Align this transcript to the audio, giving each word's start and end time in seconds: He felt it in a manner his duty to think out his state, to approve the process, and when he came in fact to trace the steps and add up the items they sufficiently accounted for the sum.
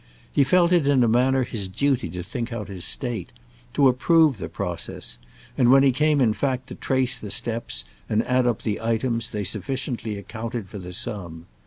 He 0.33 0.43
felt 0.43 0.71
it 0.71 0.87
in 0.87 1.03
a 1.03 1.07
manner 1.07 1.43
his 1.43 1.67
duty 1.67 2.09
to 2.09 2.23
think 2.23 2.51
out 2.51 2.69
his 2.69 2.83
state, 2.83 3.31
to 3.75 3.87
approve 3.87 4.39
the 4.39 4.49
process, 4.49 5.19
and 5.55 5.69
when 5.69 5.83
he 5.83 5.91
came 5.91 6.19
in 6.19 6.33
fact 6.33 6.65
to 6.69 6.73
trace 6.73 7.19
the 7.19 7.29
steps 7.29 7.85
and 8.09 8.23
add 8.25 8.47
up 8.47 8.63
the 8.63 8.81
items 8.81 9.29
they 9.29 9.43
sufficiently 9.43 10.17
accounted 10.17 10.69
for 10.69 10.79
the 10.79 10.91
sum. 10.93 11.45